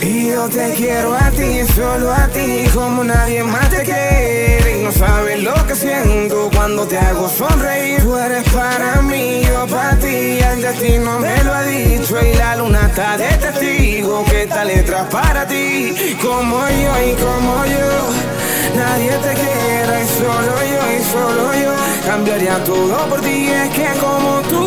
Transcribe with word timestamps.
Y 0.00 0.28
yo 0.28 0.48
te 0.48 0.74
quiero 0.74 1.14
a 1.14 1.30
ti, 1.30 1.60
solo 1.74 2.12
a 2.12 2.26
ti, 2.28 2.64
como 2.74 3.04
nadie 3.04 3.42
más 3.44 3.70
te 3.70 3.82
quiere. 3.82 4.80
Y 4.80 4.84
no 4.84 4.92
sabes 4.92 5.42
lo 5.42 5.54
que 5.66 5.74
siento 5.74 6.50
cuando 6.54 6.86
te 6.86 6.98
hago 6.98 7.28
sonreír. 7.28 8.02
Tú 8.02 8.16
eres 8.16 8.48
para 8.50 9.02
mí, 9.02 9.42
yo 9.46 9.66
para 9.66 9.96
ti. 9.98 10.38
El 10.40 10.62
destino 10.62 11.18
me 11.20 11.44
lo 11.44 11.54
ha 11.54 11.62
dicho 11.62 12.16
y 12.20 12.34
la 12.34 12.56
luna 12.56 12.86
está 12.88 13.16
de 13.16 13.28
testigo. 13.38 14.24
Que 14.24 14.42
esta 14.42 14.64
letra 14.64 15.08
para 15.08 15.46
ti, 15.46 16.16
como 16.20 16.58
yo 16.68 16.92
y 17.06 17.14
como 17.14 17.64
yo. 17.64 18.34
Nadie 18.76 19.10
te 19.10 19.34
quiere, 19.34 20.02
y 20.02 20.08
solo 20.18 20.54
yo 20.72 20.92
y 20.98 21.04
solo 21.04 21.54
yo. 21.54 21.74
Cambiaría 22.04 22.62
todo 22.64 23.08
por 23.08 23.20
ti, 23.20 23.48
es 23.48 23.70
que 23.70 23.88
como 24.00 24.40
tú 24.50 24.63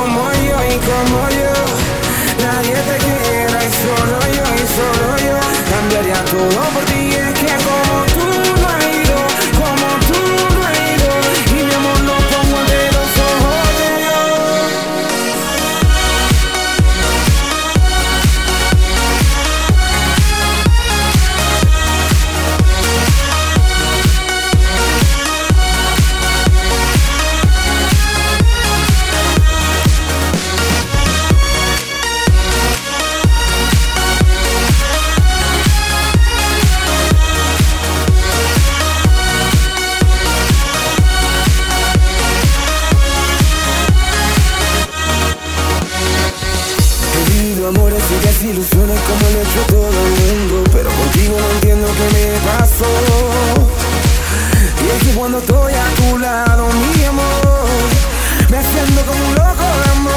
Como 0.00 0.32
yo 0.32 0.56
y 0.64 0.76
como 0.88 1.28
yo. 1.28 1.52
Nadie 2.42 2.74
te 2.88 2.96
quiere, 3.04 3.60
y 3.66 3.72
solo 3.82 4.18
yo 4.36 4.44
y 4.54 4.66
solo 4.76 5.08
yo. 5.26 5.36
Cambiaría 5.70 6.24
todo 6.24 6.60
por 6.74 6.89
amores 47.70 48.02
y 48.10 48.26
desilusiones 48.26 49.00
como 49.06 49.30
lo 49.30 49.40
hecho 49.42 49.62
todo 49.68 49.88
el 49.88 50.12
mundo. 50.20 50.70
Pero 50.72 50.90
contigo 50.90 51.36
no 51.38 51.50
entiendo 51.54 51.86
qué 51.98 52.06
me 52.16 52.26
pasó. 52.46 52.90
Y 54.82 54.86
es 54.96 55.02
que 55.04 55.12
cuando 55.18 55.38
estoy 55.38 55.72
a 55.74 55.86
tu 55.98 56.18
lado, 56.18 56.66
mi 56.66 57.04
amor 57.04 57.68
Me 58.50 58.56
haciendo 58.58 59.00
como 59.06 59.22
un 59.28 59.34
loco 59.34 59.66
de 59.80 59.90
amor. 59.96 60.14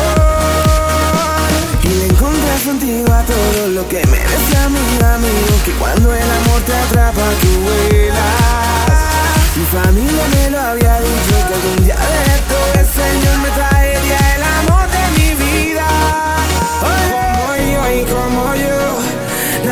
Y 1.84 1.90
le 2.00 2.06
encontré 2.08 2.58
sentido 2.64 3.14
a 3.14 3.24
todo 3.24 3.68
lo 3.68 3.88
que 3.88 4.02
me 4.08 4.20
decía 4.20 4.70
mi 4.70 5.04
amigo 5.04 5.53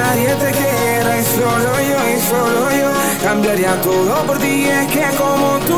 nadie 0.01 0.33
te 0.43 0.51
quiere, 0.59 1.11
y 1.21 1.25
solo 1.37 1.71
yo 1.89 1.99
y 2.13 2.17
solo 2.31 2.61
yo. 2.79 2.89
Cambiaría 3.23 3.73
todo 3.81 4.15
por 4.27 4.37
ti, 4.39 4.65
es 4.79 4.87
que 4.93 5.05
como 5.17 5.47
tú 5.67 5.70